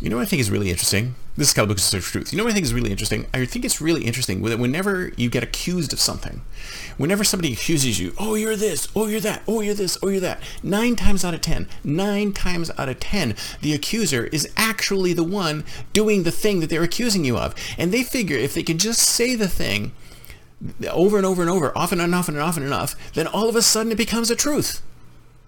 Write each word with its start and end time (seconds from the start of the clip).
You 0.00 0.08
know 0.08 0.16
what 0.16 0.22
I 0.22 0.24
think 0.24 0.40
is 0.40 0.50
really 0.50 0.70
interesting? 0.70 1.14
This 1.36 1.48
is 1.48 1.54
Calabooks 1.54 1.80
Search 1.80 2.02
for 2.02 2.12
Truth. 2.12 2.32
You 2.32 2.38
know 2.38 2.44
what 2.44 2.52
I 2.52 2.54
think 2.54 2.64
is 2.64 2.72
really 2.72 2.90
interesting? 2.90 3.26
I 3.34 3.44
think 3.44 3.66
it's 3.66 3.82
really 3.82 4.06
interesting 4.06 4.40
that 4.44 4.58
whenever 4.58 5.12
you 5.18 5.28
get 5.28 5.42
accused 5.42 5.92
of 5.92 6.00
something, 6.00 6.40
whenever 6.96 7.22
somebody 7.22 7.52
accuses 7.52 8.00
you, 8.00 8.14
oh, 8.18 8.34
you're 8.34 8.56
this, 8.56 8.88
oh, 8.96 9.08
you're 9.08 9.20
that, 9.20 9.42
oh, 9.46 9.60
you're 9.60 9.74
this, 9.74 9.98
oh, 10.02 10.08
you're 10.08 10.20
that, 10.20 10.40
nine 10.62 10.96
times 10.96 11.22
out 11.22 11.34
of 11.34 11.42
ten, 11.42 11.68
nine 11.84 12.32
times 12.32 12.70
out 12.78 12.88
of 12.88 12.98
ten, 12.98 13.36
the 13.60 13.74
accuser 13.74 14.24
is 14.28 14.50
actually 14.56 15.12
the 15.12 15.22
one 15.22 15.64
doing 15.92 16.22
the 16.22 16.30
thing 16.30 16.60
that 16.60 16.70
they're 16.70 16.82
accusing 16.82 17.26
you 17.26 17.36
of. 17.36 17.54
And 17.76 17.92
they 17.92 18.02
figure 18.02 18.38
if 18.38 18.54
they 18.54 18.62
can 18.62 18.78
just 18.78 19.02
say 19.02 19.34
the 19.34 19.48
thing 19.48 19.92
over 20.90 21.18
and 21.18 21.26
over 21.26 21.42
and 21.42 21.50
over, 21.50 21.76
often 21.76 22.00
and 22.00 22.14
often 22.14 22.36
and 22.36 22.42
often 22.42 22.62
enough, 22.62 22.94
then 23.12 23.26
all 23.26 23.50
of 23.50 23.56
a 23.56 23.60
sudden 23.60 23.92
it 23.92 23.98
becomes 23.98 24.30
a 24.30 24.36
truth. 24.36 24.80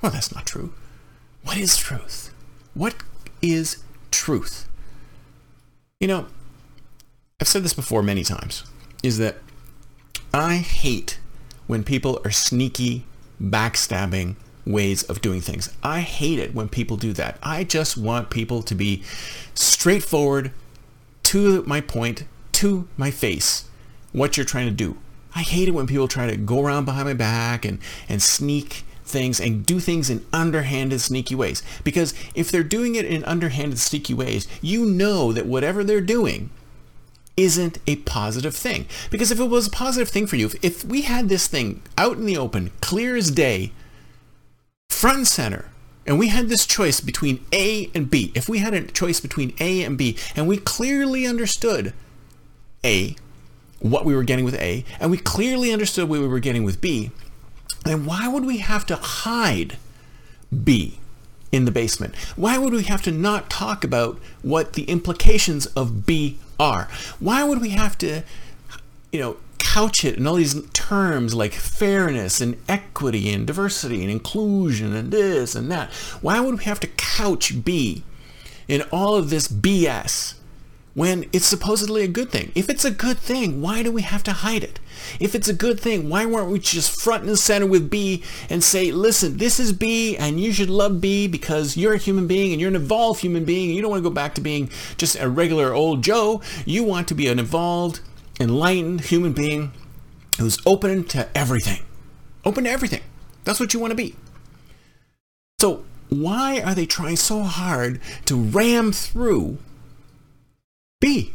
Well, 0.00 0.12
that's 0.12 0.32
not 0.32 0.46
true. 0.46 0.72
What 1.42 1.56
is 1.56 1.76
truth? 1.76 2.32
What 2.74 2.94
is 3.42 3.78
truth. 4.16 4.68
You 6.00 6.08
know, 6.08 6.26
I've 7.40 7.48
said 7.48 7.62
this 7.62 7.74
before 7.74 8.02
many 8.02 8.24
times, 8.24 8.64
is 9.02 9.18
that 9.18 9.36
I 10.32 10.56
hate 10.56 11.18
when 11.66 11.84
people 11.84 12.20
are 12.24 12.30
sneaky, 12.30 13.04
backstabbing 13.42 14.36
ways 14.64 15.02
of 15.04 15.20
doing 15.20 15.40
things. 15.40 15.72
I 15.82 16.00
hate 16.00 16.38
it 16.38 16.54
when 16.54 16.68
people 16.68 16.96
do 16.96 17.12
that. 17.12 17.38
I 17.42 17.64
just 17.64 17.96
want 17.96 18.30
people 18.30 18.62
to 18.62 18.74
be 18.74 19.02
straightforward, 19.54 20.50
to 21.24 21.62
my 21.64 21.80
point, 21.80 22.24
to 22.52 22.88
my 22.96 23.10
face, 23.10 23.68
what 24.12 24.36
you're 24.36 24.46
trying 24.46 24.66
to 24.66 24.72
do. 24.72 24.96
I 25.34 25.40
hate 25.40 25.68
it 25.68 25.72
when 25.72 25.86
people 25.86 26.08
try 26.08 26.26
to 26.26 26.36
go 26.36 26.64
around 26.64 26.86
behind 26.86 27.06
my 27.06 27.14
back 27.14 27.64
and, 27.64 27.78
and 28.08 28.22
sneak 28.22 28.84
things 29.06 29.40
and 29.40 29.64
do 29.64 29.80
things 29.80 30.10
in 30.10 30.26
underhanded, 30.32 31.00
sneaky 31.00 31.34
ways. 31.34 31.62
Because 31.84 32.14
if 32.34 32.50
they're 32.50 32.62
doing 32.62 32.94
it 32.94 33.04
in 33.04 33.24
underhanded, 33.24 33.78
sneaky 33.78 34.14
ways, 34.14 34.46
you 34.60 34.84
know 34.84 35.32
that 35.32 35.46
whatever 35.46 35.84
they're 35.84 36.00
doing 36.00 36.50
isn't 37.36 37.78
a 37.86 37.96
positive 37.96 38.54
thing. 38.54 38.86
Because 39.10 39.30
if 39.30 39.38
it 39.38 39.44
was 39.44 39.66
a 39.66 39.70
positive 39.70 40.08
thing 40.08 40.26
for 40.26 40.36
you, 40.36 40.46
if, 40.46 40.64
if 40.64 40.84
we 40.84 41.02
had 41.02 41.28
this 41.28 41.46
thing 41.46 41.82
out 41.96 42.16
in 42.16 42.26
the 42.26 42.36
open, 42.36 42.70
clear 42.80 43.16
as 43.16 43.30
day, 43.30 43.72
front 44.88 45.18
and 45.18 45.28
center, 45.28 45.70
and 46.06 46.18
we 46.18 46.28
had 46.28 46.48
this 46.48 46.66
choice 46.66 47.00
between 47.00 47.44
A 47.52 47.90
and 47.94 48.10
B, 48.10 48.32
if 48.34 48.48
we 48.48 48.58
had 48.58 48.74
a 48.74 48.86
choice 48.86 49.20
between 49.20 49.54
A 49.60 49.82
and 49.82 49.98
B, 49.98 50.16
and 50.34 50.48
we 50.48 50.56
clearly 50.56 51.26
understood 51.26 51.92
A, 52.84 53.16
what 53.80 54.04
we 54.04 54.14
were 54.14 54.22
getting 54.22 54.44
with 54.44 54.54
A, 54.54 54.84
and 54.98 55.10
we 55.10 55.18
clearly 55.18 55.72
understood 55.72 56.08
what 56.08 56.20
we 56.20 56.28
were 56.28 56.40
getting 56.40 56.64
with 56.64 56.80
B, 56.80 57.10
then 57.88 58.04
why 58.04 58.28
would 58.28 58.44
we 58.44 58.58
have 58.58 58.86
to 58.86 58.96
hide 58.96 59.76
B 60.64 60.98
in 61.52 61.64
the 61.64 61.70
basement? 61.70 62.14
Why 62.36 62.58
would 62.58 62.72
we 62.72 62.84
have 62.84 63.02
to 63.02 63.12
not 63.12 63.50
talk 63.50 63.84
about 63.84 64.18
what 64.42 64.74
the 64.74 64.84
implications 64.84 65.66
of 65.66 66.06
B 66.06 66.38
are? 66.58 66.88
Why 67.18 67.44
would 67.44 67.60
we 67.60 67.70
have 67.70 67.98
to, 67.98 68.22
you 69.12 69.20
know, 69.20 69.36
couch 69.58 70.04
it 70.04 70.16
in 70.16 70.26
all 70.26 70.36
these 70.36 70.60
terms 70.70 71.34
like 71.34 71.52
fairness 71.52 72.40
and 72.40 72.56
equity 72.68 73.32
and 73.32 73.46
diversity 73.46 74.02
and 74.02 74.10
inclusion 74.10 74.94
and 74.94 75.10
this 75.10 75.54
and 75.54 75.70
that? 75.70 75.92
Why 76.20 76.40
would 76.40 76.58
we 76.58 76.64
have 76.64 76.80
to 76.80 76.86
couch 76.86 77.64
B 77.64 78.04
in 78.68 78.82
all 78.92 79.16
of 79.16 79.30
this 79.30 79.48
BS 79.48 80.35
when 80.96 81.26
it's 81.30 81.44
supposedly 81.44 82.02
a 82.02 82.08
good 82.08 82.30
thing. 82.30 82.50
If 82.54 82.70
it's 82.70 82.84
a 82.86 82.90
good 82.90 83.18
thing, 83.18 83.60
why 83.60 83.82
do 83.82 83.92
we 83.92 84.00
have 84.00 84.22
to 84.24 84.32
hide 84.32 84.64
it? 84.64 84.80
If 85.20 85.34
it's 85.34 85.46
a 85.46 85.52
good 85.52 85.78
thing, 85.78 86.08
why 86.08 86.24
weren't 86.24 86.50
we 86.50 86.58
just 86.58 87.02
front 87.02 87.24
and 87.24 87.38
center 87.38 87.66
with 87.66 87.90
B 87.90 88.24
and 88.48 88.64
say, 88.64 88.90
listen, 88.90 89.36
this 89.36 89.60
is 89.60 89.74
B 89.74 90.16
and 90.16 90.40
you 90.40 90.52
should 90.52 90.70
love 90.70 91.02
B 91.02 91.28
because 91.28 91.76
you're 91.76 91.92
a 91.92 91.98
human 91.98 92.26
being 92.26 92.50
and 92.50 92.60
you're 92.62 92.70
an 92.70 92.76
evolved 92.76 93.20
human 93.20 93.44
being 93.44 93.68
and 93.68 93.76
you 93.76 93.82
don't 93.82 93.90
want 93.90 94.02
to 94.02 94.08
go 94.08 94.14
back 94.14 94.34
to 94.36 94.40
being 94.40 94.70
just 94.96 95.20
a 95.20 95.28
regular 95.28 95.74
old 95.74 96.02
Joe. 96.02 96.40
You 96.64 96.82
want 96.82 97.08
to 97.08 97.14
be 97.14 97.28
an 97.28 97.38
evolved, 97.38 98.00
enlightened 98.40 99.02
human 99.02 99.34
being 99.34 99.72
who's 100.38 100.58
open 100.64 101.04
to 101.08 101.28
everything. 101.36 101.84
Open 102.42 102.64
to 102.64 102.70
everything. 102.70 103.02
That's 103.44 103.60
what 103.60 103.74
you 103.74 103.80
want 103.80 103.90
to 103.90 103.96
be. 103.96 104.16
So 105.60 105.84
why 106.08 106.62
are 106.62 106.74
they 106.74 106.86
trying 106.86 107.16
so 107.16 107.42
hard 107.42 108.00
to 108.24 108.34
ram 108.34 108.92
through 108.92 109.58
B. 111.00 111.32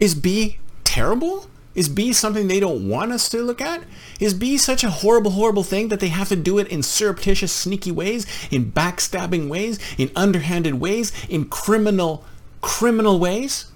Is 0.00 0.14
B 0.14 0.58
terrible? 0.84 1.48
Is 1.74 1.88
B 1.88 2.12
something 2.12 2.48
they 2.48 2.60
don't 2.60 2.88
want 2.88 3.12
us 3.12 3.28
to 3.28 3.42
look 3.42 3.60
at? 3.60 3.84
Is 4.18 4.34
B 4.34 4.58
such 4.58 4.82
a 4.82 4.90
horrible, 4.90 5.32
horrible 5.32 5.62
thing 5.62 5.88
that 5.88 6.00
they 6.00 6.08
have 6.08 6.28
to 6.28 6.36
do 6.36 6.58
it 6.58 6.66
in 6.68 6.82
surreptitious, 6.82 7.52
sneaky 7.52 7.92
ways, 7.92 8.26
in 8.50 8.72
backstabbing 8.72 9.48
ways, 9.48 9.78
in 9.96 10.10
underhanded 10.16 10.74
ways, 10.74 11.12
in 11.28 11.44
criminal, 11.44 12.24
criminal 12.62 13.20
ways? 13.20 13.66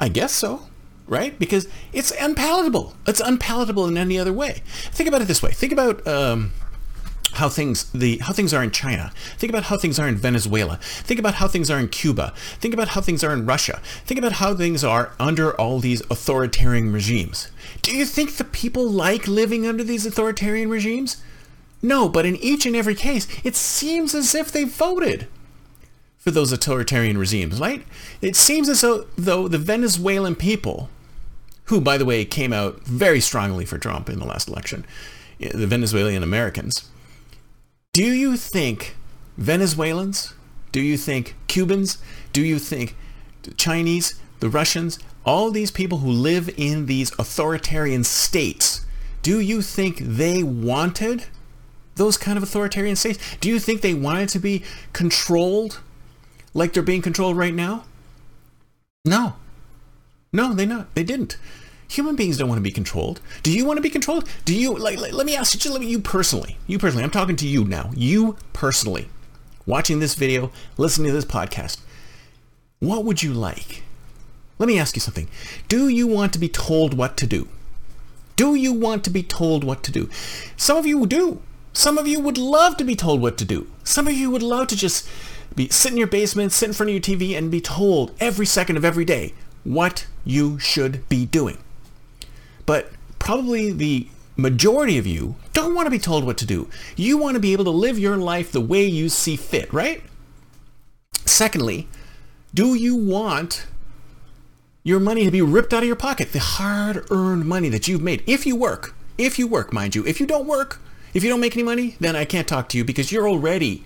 I 0.00 0.08
guess 0.08 0.32
so, 0.32 0.66
right? 1.06 1.38
Because 1.38 1.66
it's 1.92 2.10
unpalatable. 2.10 2.94
It's 3.06 3.20
unpalatable 3.20 3.86
in 3.86 3.96
any 3.96 4.18
other 4.18 4.32
way. 4.32 4.62
Think 4.66 5.08
about 5.08 5.22
it 5.22 5.28
this 5.28 5.42
way. 5.42 5.52
Think 5.52 5.72
about 5.72 6.06
um, 6.06 6.52
how 7.36 7.48
things 7.48 7.90
the 7.92 8.18
how 8.18 8.32
things 8.32 8.52
are 8.52 8.62
in 8.62 8.70
China. 8.70 9.12
Think 9.38 9.50
about 9.50 9.64
how 9.64 9.76
things 9.76 9.98
are 9.98 10.08
in 10.08 10.16
Venezuela. 10.16 10.78
Think 10.82 11.20
about 11.20 11.34
how 11.34 11.48
things 11.48 11.70
are 11.70 11.78
in 11.78 11.88
Cuba. 11.88 12.32
Think 12.60 12.74
about 12.74 12.88
how 12.88 13.00
things 13.00 13.22
are 13.24 13.32
in 13.32 13.46
Russia. 13.46 13.80
Think 14.04 14.18
about 14.18 14.32
how 14.32 14.54
things 14.54 14.84
are 14.84 15.12
under 15.18 15.54
all 15.60 15.78
these 15.78 16.00
authoritarian 16.10 16.92
regimes. 16.92 17.50
Do 17.82 17.96
you 17.96 18.04
think 18.04 18.36
the 18.36 18.44
people 18.44 18.90
like 18.90 19.26
living 19.26 19.66
under 19.66 19.84
these 19.84 20.06
authoritarian 20.06 20.68
regimes? 20.68 21.22
No, 21.82 22.08
but 22.08 22.26
in 22.26 22.36
each 22.36 22.66
and 22.66 22.74
every 22.74 22.94
case, 22.94 23.28
it 23.44 23.54
seems 23.54 24.14
as 24.14 24.34
if 24.34 24.50
they 24.50 24.64
voted 24.64 25.28
for 26.18 26.32
those 26.32 26.50
authoritarian 26.50 27.16
regimes, 27.16 27.60
right? 27.60 27.84
It 28.20 28.34
seems 28.34 28.68
as 28.68 28.80
though, 28.80 29.06
though 29.16 29.46
the 29.46 29.58
Venezuelan 29.58 30.34
people, 30.34 30.90
who, 31.66 31.80
by 31.80 31.96
the 31.96 32.04
way, 32.04 32.24
came 32.24 32.52
out 32.52 32.80
very 32.82 33.20
strongly 33.20 33.64
for 33.64 33.78
Trump 33.78 34.08
in 34.08 34.18
the 34.18 34.26
last 34.26 34.48
election, 34.48 34.84
the 35.38 35.66
Venezuelan 35.66 36.24
Americans, 36.24 36.88
do 37.96 38.12
you 38.12 38.36
think 38.36 38.94
Venezuelans, 39.38 40.34
do 40.70 40.82
you 40.82 40.98
think 40.98 41.34
Cubans, 41.46 41.96
do 42.34 42.42
you 42.42 42.58
think 42.58 42.94
the 43.44 43.54
Chinese, 43.54 44.20
the 44.40 44.50
Russians, 44.50 44.98
all 45.24 45.50
these 45.50 45.70
people 45.70 45.98
who 45.98 46.10
live 46.10 46.50
in 46.58 46.84
these 46.84 47.10
authoritarian 47.18 48.04
states, 48.04 48.84
do 49.22 49.40
you 49.40 49.62
think 49.62 49.96
they 50.00 50.42
wanted 50.42 51.24
those 51.94 52.18
kind 52.18 52.36
of 52.36 52.42
authoritarian 52.42 52.96
states? 52.96 53.18
Do 53.40 53.48
you 53.48 53.58
think 53.58 53.80
they 53.80 53.94
wanted 53.94 54.28
to 54.28 54.38
be 54.40 54.62
controlled 54.92 55.80
like 56.52 56.74
they're 56.74 56.82
being 56.82 57.00
controlled 57.00 57.38
right 57.38 57.54
now? 57.54 57.86
No. 59.06 59.36
No, 60.34 60.52
they 60.52 60.66
not. 60.66 60.94
They 60.94 61.02
didn't. 61.02 61.38
Human 61.88 62.16
beings 62.16 62.36
don't 62.38 62.48
want 62.48 62.58
to 62.58 62.62
be 62.62 62.70
controlled. 62.70 63.20
Do 63.42 63.52
you 63.52 63.64
want 63.64 63.76
to 63.78 63.82
be 63.82 63.90
controlled? 63.90 64.28
Do 64.44 64.54
you 64.54 64.76
like, 64.76 64.98
like 64.98 65.12
let 65.12 65.26
me 65.26 65.36
ask 65.36 65.54
you 65.54 65.60
just 65.60 65.72
let 65.72 65.80
me 65.80 65.88
you 65.88 66.00
personally. 66.00 66.56
You 66.66 66.78
personally. 66.78 67.04
I'm 67.04 67.10
talking 67.10 67.36
to 67.36 67.46
you 67.46 67.64
now. 67.64 67.90
You 67.94 68.36
personally. 68.52 69.08
Watching 69.66 70.00
this 70.00 70.14
video, 70.14 70.50
listening 70.76 71.08
to 71.08 71.12
this 71.12 71.24
podcast. 71.24 71.80
What 72.78 73.04
would 73.04 73.22
you 73.22 73.32
like? 73.32 73.82
Let 74.58 74.66
me 74.66 74.78
ask 74.78 74.96
you 74.96 75.00
something. 75.00 75.28
Do 75.68 75.88
you 75.88 76.06
want 76.06 76.32
to 76.32 76.38
be 76.38 76.48
told 76.48 76.94
what 76.94 77.16
to 77.18 77.26
do? 77.26 77.48
Do 78.36 78.54
you 78.54 78.72
want 78.72 79.02
to 79.04 79.10
be 79.10 79.22
told 79.22 79.64
what 79.64 79.82
to 79.84 79.92
do? 79.92 80.10
Some 80.56 80.76
of 80.76 80.86
you 80.86 81.06
do. 81.06 81.42
Some 81.72 81.98
of 81.98 82.06
you 82.06 82.20
would 82.20 82.38
love 82.38 82.76
to 82.78 82.84
be 82.84 82.96
told 82.96 83.20
what 83.20 83.36
to 83.38 83.44
do. 83.44 83.66
Some 83.84 84.06
of 84.06 84.14
you 84.14 84.30
would 84.30 84.42
love 84.42 84.68
to 84.68 84.76
just 84.76 85.08
be 85.54 85.68
sit 85.68 85.92
in 85.92 85.98
your 85.98 86.06
basement, 86.06 86.52
sit 86.52 86.68
in 86.68 86.72
front 86.72 86.90
of 86.90 86.94
your 86.94 87.02
TV 87.18 87.36
and 87.36 87.50
be 87.50 87.60
told 87.60 88.14
every 88.18 88.46
second 88.46 88.76
of 88.76 88.84
every 88.84 89.04
day 89.04 89.34
what 89.64 90.06
you 90.24 90.58
should 90.58 91.06
be 91.08 91.26
doing. 91.26 91.58
But 92.66 92.90
probably 93.18 93.72
the 93.72 94.08
majority 94.36 94.98
of 94.98 95.06
you 95.06 95.36
don't 95.52 95.74
want 95.74 95.86
to 95.86 95.90
be 95.90 95.98
told 95.98 96.24
what 96.24 96.36
to 96.38 96.46
do. 96.46 96.68
You 96.96 97.16
want 97.16 97.36
to 97.36 97.40
be 97.40 97.52
able 97.52 97.64
to 97.64 97.70
live 97.70 97.98
your 97.98 98.16
life 98.16 98.52
the 98.52 98.60
way 98.60 98.84
you 98.84 99.08
see 99.08 99.36
fit, 99.36 99.72
right? 99.72 100.02
Secondly, 101.24 101.88
do 102.52 102.74
you 102.74 102.96
want 102.96 103.66
your 104.86 105.00
money 105.00 105.24
to 105.24 105.32
be 105.32 105.42
ripped 105.42 105.74
out 105.74 105.82
of 105.82 105.86
your 105.86 105.96
pocket, 105.96 106.32
the 106.32 106.38
hard-earned 106.38 107.44
money 107.44 107.68
that 107.68 107.88
you've 107.88 108.00
made, 108.00 108.22
if 108.24 108.46
you 108.46 108.54
work, 108.54 108.94
if 109.18 109.36
you 109.36 109.44
work, 109.48 109.72
mind 109.72 109.96
you. 109.96 110.06
If 110.06 110.20
you 110.20 110.26
don't 110.26 110.46
work, 110.46 110.80
if 111.12 111.24
you 111.24 111.28
don't 111.28 111.40
make 111.40 111.56
any 111.56 111.64
money, 111.64 111.96
then 111.98 112.14
I 112.14 112.24
can't 112.24 112.46
talk 112.46 112.68
to 112.68 112.78
you 112.78 112.84
because 112.84 113.10
you're 113.10 113.28
already, 113.28 113.84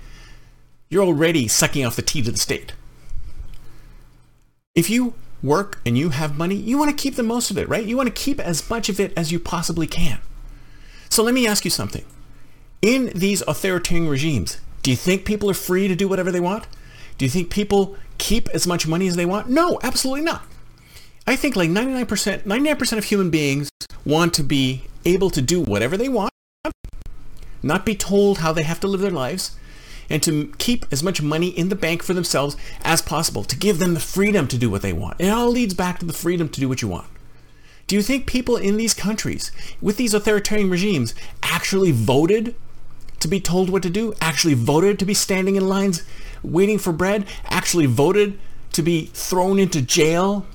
you're 0.91 1.03
already 1.03 1.49
sucking 1.49 1.87
off 1.87 1.97
the 1.97 2.03
teeth 2.03 2.27
of 2.27 2.35
the 2.35 2.39
state. 2.39 2.75
If 4.75 4.91
you 4.91 5.15
work 5.43 5.79
and 5.87 5.97
you 5.97 6.11
have 6.11 6.37
money, 6.37 6.55
you 6.55 6.79
want 6.79 6.97
to 6.97 7.03
keep 7.03 7.17
the 7.17 7.23
most 7.23 7.51
of 7.51 7.59
it, 7.59 7.69
right? 7.69 7.85
You 7.85 7.97
want 7.97 8.09
to 8.09 8.23
keep 8.23 8.41
as 8.41 8.69
much 8.69 8.89
of 8.89 9.01
it 9.01 9.13
as 9.17 9.33
you 9.33 9.39
possibly 9.39 9.87
can. 9.87 10.21
So 11.09 11.23
let 11.23 11.35
me 11.35 11.47
ask 11.47 11.65
you 11.65 11.71
something. 11.71 12.05
In 12.83 13.13
these 13.15 13.43
authoritarian 13.43 14.09
regimes, 14.09 14.61
do 14.83 14.91
you 14.91 14.97
think 14.97 15.25
people 15.25 15.51
are 15.51 15.55
free 15.55 15.89
to 15.89 15.95
do 15.95 16.09
whatever 16.09 16.31
they 16.31 16.41
want? 16.41 16.67
Do 17.19 17.25
you 17.25 17.31
think 17.31 17.51
people 17.51 17.97
keep 18.19 18.49
as 18.51 18.67
much 18.67 18.87
money 18.87 19.07
as 19.07 19.17
they 19.17 19.27
want? 19.27 19.49
No, 19.49 19.79
absolutely 19.83 20.23
not. 20.23 20.43
I 21.27 21.37
think 21.37 21.57
like 21.57 21.71
99%, 21.71 22.45
99% 22.45 22.99
of 22.99 23.05
human 23.05 23.31
beings 23.31 23.69
want 24.05 24.33
to 24.35 24.43
be 24.43 24.85
able 25.05 25.31
to 25.31 25.43
do 25.43 25.61
whatever 25.61 25.97
they 25.97 26.09
want, 26.09 26.33
not 27.63 27.85
be 27.85 27.95
told 27.95 28.39
how 28.39 28.53
they 28.53 28.63
have 28.63 28.81
to 28.81 28.89
live 28.89 29.01
their 29.01 29.11
lives, 29.11 29.57
and 30.11 30.23
to 30.25 30.53
keep 30.59 30.85
as 30.91 31.03
much 31.03 31.23
money 31.23 31.49
in 31.49 31.69
the 31.69 31.77
bank 31.77 32.03
for 32.03 32.13
themselves 32.13 32.57
as 32.83 33.01
possible, 33.01 33.45
to 33.45 33.57
give 33.57 33.79
them 33.79 33.95
the 33.95 34.01
freedom 34.01 34.49
to 34.49 34.59
do 34.59 34.69
what 34.69 34.83
they 34.83 34.93
want. 34.93 35.21
It 35.21 35.29
all 35.29 35.49
leads 35.49 35.73
back 35.73 36.01
to 36.01 36.07
the 36.07 36.13
freedom 36.13 36.49
to 36.49 36.61
do 36.61 36.69
what 36.69 36.83
you 36.83 36.89
want. 36.89 37.07
Do 37.87 37.97
you 37.97 38.03
think 38.03 38.27
people 38.27 38.57
in 38.57 38.77
these 38.77 38.95
countries 38.95 39.51
with 39.81 39.97
these 39.97 40.15
authoritarian 40.15 40.71
regimes 40.71 41.15
actually 41.43 41.93
voted 41.93 42.55
to 43.21 43.29
be 43.29 43.41
told 43.41 43.71
what 43.71 43.83
to 43.83 43.91
do, 43.91 44.15
actually 44.21 44.55
voted 44.55 44.99
to 44.99 45.05
be 45.05 45.15
standing 45.15 45.57
in 45.57 45.69
lines 45.69 46.05
waiting 46.43 46.79
for 46.79 46.93
bread, 46.93 47.27
actually 47.47 47.87
voted 47.87 48.39
to 48.73 48.83
be 48.83 49.07
thrown 49.07 49.59
into 49.59 49.83
jail 49.83 50.47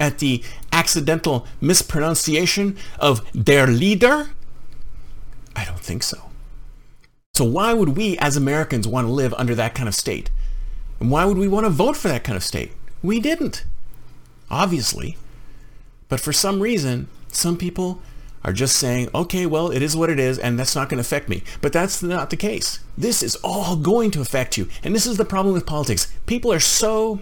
at 0.00 0.18
the 0.18 0.42
accidental 0.72 1.46
mispronunciation 1.60 2.76
of 2.98 3.28
their 3.32 3.66
leader? 3.66 4.30
I 5.56 5.64
don't 5.64 5.80
think 5.80 6.02
so. 6.02 6.27
So 7.38 7.44
why 7.44 7.72
would 7.72 7.96
we 7.96 8.18
as 8.18 8.36
Americans 8.36 8.88
want 8.88 9.06
to 9.06 9.12
live 9.12 9.32
under 9.34 9.54
that 9.54 9.72
kind 9.72 9.88
of 9.88 9.94
state? 9.94 10.28
And 10.98 11.08
why 11.08 11.24
would 11.24 11.38
we 11.38 11.46
want 11.46 11.66
to 11.66 11.70
vote 11.70 11.96
for 11.96 12.08
that 12.08 12.24
kind 12.24 12.34
of 12.34 12.42
state? 12.42 12.72
We 13.00 13.20
didn't. 13.20 13.64
Obviously. 14.50 15.16
But 16.08 16.18
for 16.18 16.32
some 16.32 16.58
reason, 16.58 17.06
some 17.28 17.56
people 17.56 18.02
are 18.42 18.52
just 18.52 18.74
saying, 18.74 19.10
okay, 19.14 19.46
well, 19.46 19.70
it 19.70 19.82
is 19.82 19.96
what 19.96 20.10
it 20.10 20.18
is, 20.18 20.36
and 20.36 20.58
that's 20.58 20.74
not 20.74 20.88
going 20.88 20.96
to 20.96 21.02
affect 21.02 21.28
me. 21.28 21.44
But 21.60 21.72
that's 21.72 22.02
not 22.02 22.30
the 22.30 22.36
case. 22.36 22.80
This 22.96 23.22
is 23.22 23.36
all 23.44 23.76
going 23.76 24.10
to 24.10 24.20
affect 24.20 24.58
you. 24.58 24.68
And 24.82 24.92
this 24.92 25.06
is 25.06 25.16
the 25.16 25.24
problem 25.24 25.54
with 25.54 25.64
politics. 25.64 26.12
People 26.26 26.52
are 26.52 26.58
so, 26.58 27.20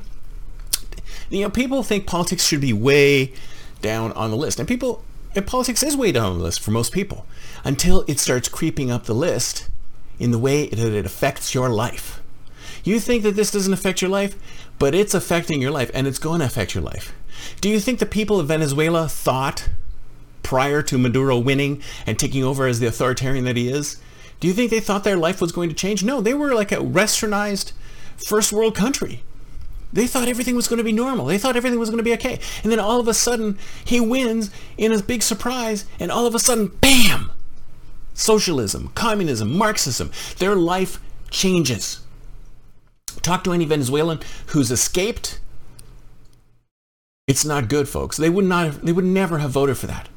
you 1.29 1.43
know, 1.43 1.51
people 1.51 1.83
think 1.83 2.07
politics 2.07 2.47
should 2.47 2.63
be 2.63 2.73
way 2.73 3.35
down 3.83 4.13
on 4.13 4.31
the 4.31 4.37
list. 4.39 4.59
And 4.59 4.67
people, 4.67 5.05
and 5.35 5.47
politics 5.47 5.83
is 5.83 5.95
way 5.95 6.11
down 6.11 6.33
on 6.33 6.39
the 6.39 6.45
list 6.45 6.61
for 6.61 6.71
most 6.71 6.91
people 6.91 7.27
until 7.65 8.03
it 8.09 8.19
starts 8.19 8.49
creeping 8.49 8.91
up 8.91 9.05
the 9.05 9.15
list 9.15 9.69
in 10.19 10.31
the 10.31 10.39
way 10.39 10.69
that 10.69 10.93
it 10.93 11.07
affects 11.07 11.55
your 11.55 11.69
life. 11.69 12.21
You 12.85 13.01
think 13.01 13.23
that 13.25 13.37
this 13.37 13.51
doesn't 13.51 13.73
affect 13.73 14.01
your 14.01 14.11
life, 14.11 14.37
but 14.79 14.95
it's 14.95 15.15
affecting 15.15 15.61
your 15.61 15.71
life, 15.71 15.91
and 15.93 16.07
it's 16.07 16.19
going 16.19 16.41
to 16.41 16.47
affect 16.47 16.75
your 16.75 16.85
life. 16.85 17.13
Do 17.61 17.69
you 17.69 17.81
think 17.81 17.99
the 17.99 18.07
people 18.07 18.39
of 18.41 18.49
Venezuela 18.49 19.09
thought 19.09 19.69
prior 20.43 20.81
to 20.83 20.97
Maduro 20.97 21.39
winning 21.39 21.83
and 22.07 22.19
taking 22.19 22.45
over 22.45 22.67
as 22.67 22.79
the 22.79 22.87
authoritarian 22.87 23.45
that 23.45 23.57
he 23.57 23.69
is, 23.69 24.01
do 24.39 24.47
you 24.47 24.55
think 24.55 24.71
they 24.71 24.81
thought 24.81 25.03
their 25.03 25.17
life 25.17 25.41
was 25.41 25.51
going 25.51 25.69
to 25.69 25.75
change? 25.75 26.05
No, 26.05 26.21
they 26.21 26.35
were 26.35 26.55
like 26.55 26.71
a 26.71 26.77
westernized 26.77 27.73
first 28.29 28.53
world 28.53 28.75
country. 28.77 29.23
They 29.93 30.07
thought 30.07 30.29
everything 30.29 30.55
was 30.55 30.69
going 30.69 30.79
to 30.79 30.85
be 30.85 30.93
normal. 30.93 31.27
They 31.27 31.39
thought 31.39 31.57
everything 31.57 31.79
was 31.79 31.91
going 31.91 31.99
to 31.99 32.05
be 32.05 32.13
okay. 32.15 32.39
And 32.63 32.71
then 32.71 32.79
all 32.79 33.01
of 33.01 33.09
a 33.09 33.15
sudden, 33.15 33.59
he 33.85 33.99
wins 33.99 34.51
in 34.77 34.93
a 34.93 35.03
big 35.03 35.23
surprise, 35.23 35.87
and 35.99 36.13
all 36.13 36.27
of 36.27 36.35
a 36.35 36.39
sudden, 36.39 36.69
bam! 36.81 37.16
Socialism, 38.17 38.91
communism, 38.95 39.57
Marxism, 39.57 40.11
their 40.39 40.57
life 40.57 40.99
changes. 41.31 42.01
Talk 43.23 43.45
to 43.45 43.53
any 43.53 43.65
Venezuelan 43.65 44.21
who's 44.47 44.71
escaped 44.71 45.39
it's 47.27 47.45
not 47.45 47.69
good, 47.69 47.89
folks. 47.89 48.17
They 48.17 48.31
would 48.31 48.45
not 48.45 48.83
they 48.83 48.93
would 48.93 49.05
never 49.05 49.39
have 49.39 49.51
voted 49.51 49.77
for 49.77 49.89
that. 49.89 50.09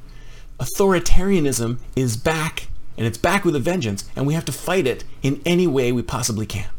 Authoritarianism 0.59 1.79
is 1.95 2.17
back 2.17 2.67
and 2.97 3.07
it's 3.07 3.17
back 3.17 3.43
with 3.43 3.55
a 3.55 3.59
vengeance 3.59 4.07
and 4.15 4.27
we 4.27 4.35
have 4.35 4.45
to 4.45 4.51
fight 4.51 4.85
it 4.85 5.03
in 5.23 5.41
any 5.45 5.65
way 5.65 5.91
we 5.91 6.03
possibly 6.03 6.45
can. 6.45 6.69